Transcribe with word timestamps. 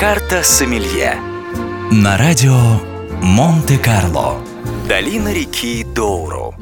Карта 0.00 0.42
Сомелье 0.42 1.16
На 1.92 2.16
радио 2.16 2.56
Монте-Карло 3.20 4.38
Долина 4.88 5.30
реки 5.30 5.84
Доуру 5.84 6.54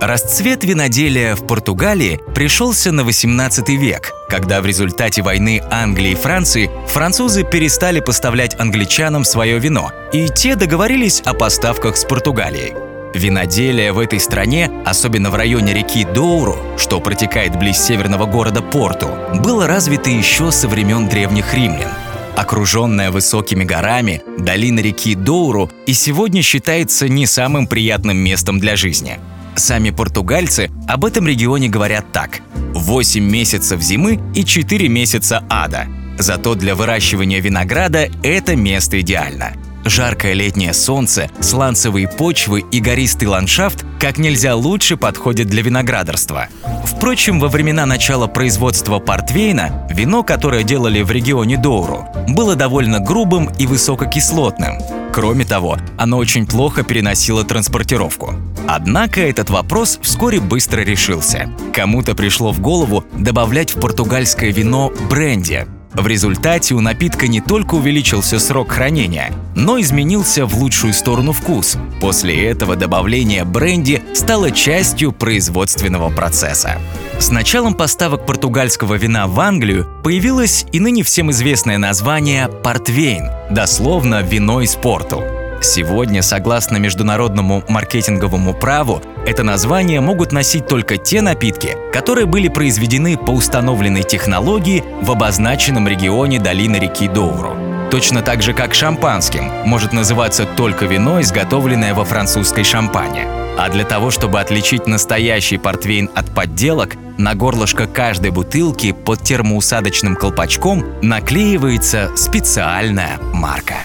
Расцвет 0.00 0.62
виноделия 0.62 1.34
в 1.34 1.48
Португалии 1.48 2.20
пришелся 2.32 2.92
на 2.92 3.02
18 3.02 3.68
век, 3.70 4.12
когда 4.28 4.60
в 4.60 4.66
результате 4.66 5.22
войны 5.22 5.64
Англии 5.68 6.12
и 6.12 6.14
Франции 6.14 6.70
французы 6.86 7.42
перестали 7.42 7.98
поставлять 7.98 8.54
англичанам 8.60 9.24
свое 9.24 9.58
вино, 9.58 9.90
и 10.12 10.28
те 10.28 10.54
договорились 10.54 11.22
о 11.22 11.34
поставках 11.34 11.96
с 11.96 12.04
Португалией. 12.04 12.74
Виноделие 13.14 13.90
в 13.90 13.98
этой 13.98 14.20
стране, 14.20 14.70
особенно 14.86 15.32
в 15.32 15.34
районе 15.34 15.74
реки 15.74 16.04
Доуру, 16.04 16.56
что 16.78 17.00
протекает 17.00 17.58
близ 17.58 17.78
северного 17.78 18.26
города 18.26 18.62
Порту, 18.62 19.08
было 19.40 19.66
развито 19.66 20.10
еще 20.10 20.52
со 20.52 20.68
времен 20.68 21.08
древних 21.08 21.52
римлян. 21.52 21.90
Окруженная 22.36 23.10
высокими 23.10 23.64
горами, 23.64 24.22
долина 24.38 24.80
реки 24.80 25.14
Доуру 25.14 25.70
и 25.86 25.92
сегодня 25.92 26.42
считается 26.42 27.08
не 27.08 27.26
самым 27.26 27.66
приятным 27.66 28.16
местом 28.16 28.58
для 28.58 28.76
жизни. 28.76 29.18
Сами 29.54 29.90
португальцы 29.90 30.70
об 30.88 31.04
этом 31.04 31.28
регионе 31.28 31.68
говорят 31.68 32.12
так. 32.12 32.40
8 32.74 33.22
месяцев 33.22 33.80
зимы 33.80 34.20
и 34.34 34.44
4 34.44 34.88
месяца 34.88 35.44
ада. 35.48 35.86
Зато 36.18 36.54
для 36.54 36.74
выращивания 36.74 37.40
винограда 37.40 38.08
это 38.22 38.56
место 38.56 39.00
идеально– 39.00 39.52
Жаркое 39.84 40.32
летнее 40.32 40.72
солнце, 40.72 41.30
сланцевые 41.40 42.08
почвы 42.08 42.64
и 42.70 42.80
гористый 42.80 43.28
ландшафт 43.28 43.84
как 44.00 44.18
нельзя 44.18 44.54
лучше 44.54 44.96
подходят 44.96 45.48
для 45.48 45.62
виноградарства. 45.62 46.48
Впрочем, 46.84 47.38
во 47.38 47.48
времена 47.48 47.86
начала 47.86 48.26
производства 48.26 48.98
портвейна 48.98 49.86
вино, 49.90 50.22
которое 50.22 50.62
делали 50.62 51.02
в 51.02 51.10
регионе 51.10 51.56
Доуру, 51.56 52.06
было 52.28 52.56
довольно 52.56 53.00
грубым 53.00 53.50
и 53.58 53.66
высококислотным. 53.66 54.78
Кроме 55.12 55.44
того, 55.44 55.76
оно 55.96 56.16
очень 56.16 56.46
плохо 56.46 56.82
переносило 56.82 57.44
транспортировку. 57.44 58.34
Однако 58.66 59.20
этот 59.20 59.48
вопрос 59.50 59.98
вскоре 60.02 60.40
быстро 60.40 60.80
решился. 60.80 61.48
Кому-то 61.72 62.14
пришло 62.14 62.52
в 62.52 62.60
голову 62.60 63.04
добавлять 63.16 63.76
в 63.76 63.80
португальское 63.80 64.50
вино 64.50 64.92
бренди, 65.08 65.66
в 66.02 66.06
результате 66.06 66.74
у 66.74 66.80
напитка 66.80 67.28
не 67.28 67.40
только 67.40 67.74
увеличился 67.74 68.38
срок 68.38 68.72
хранения, 68.72 69.32
но 69.54 69.80
изменился 69.80 70.46
в 70.46 70.56
лучшую 70.56 70.92
сторону 70.92 71.32
вкус. 71.32 71.76
После 72.00 72.46
этого 72.46 72.76
добавление 72.76 73.44
бренди 73.44 74.02
стало 74.14 74.50
частью 74.50 75.12
производственного 75.12 76.10
процесса. 76.10 76.78
С 77.18 77.30
началом 77.30 77.74
поставок 77.74 78.26
португальского 78.26 78.94
вина 78.94 79.26
в 79.26 79.38
Англию 79.38 79.88
появилось 80.02 80.66
и 80.72 80.80
ныне 80.80 81.02
всем 81.04 81.30
известное 81.30 81.78
название 81.78 82.48
«портвейн», 82.48 83.30
дословно 83.50 84.22
«вино 84.22 84.60
из 84.60 84.74
порту». 84.74 85.22
Сегодня, 85.62 86.20
согласно 86.20 86.76
международному 86.76 87.64
маркетинговому 87.68 88.52
праву, 88.52 89.00
это 89.26 89.42
название 89.42 90.00
могут 90.00 90.32
носить 90.32 90.66
только 90.66 90.96
те 90.96 91.20
напитки, 91.22 91.76
которые 91.92 92.26
были 92.26 92.48
произведены 92.48 93.16
по 93.16 93.30
установленной 93.30 94.02
технологии 94.02 94.84
в 95.02 95.10
обозначенном 95.10 95.88
регионе 95.88 96.38
долины 96.38 96.76
реки 96.76 97.08
Доуру. 97.08 97.56
Точно 97.90 98.22
так 98.22 98.42
же, 98.42 98.54
как 98.54 98.74
шампанским, 98.74 99.44
может 99.64 99.92
называться 99.92 100.46
только 100.46 100.86
вино, 100.86 101.20
изготовленное 101.20 101.94
во 101.94 102.04
французской 102.04 102.64
шампане. 102.64 103.26
А 103.56 103.68
для 103.68 103.84
того, 103.84 104.10
чтобы 104.10 104.40
отличить 104.40 104.86
настоящий 104.86 105.58
портвейн 105.58 106.10
от 106.14 106.34
подделок, 106.34 106.96
на 107.18 107.34
горлышко 107.34 107.86
каждой 107.86 108.30
бутылки 108.32 108.92
под 108.92 109.22
термоусадочным 109.22 110.16
колпачком 110.16 110.84
наклеивается 111.02 112.10
специальная 112.16 113.18
марка. 113.32 113.76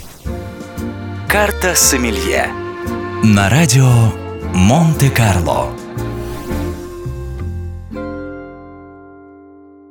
Карта 1.27 1.75
Сомелье 1.75 2.47
На 3.23 3.49
радио 3.49 4.28
Монте-Карло 4.53 5.78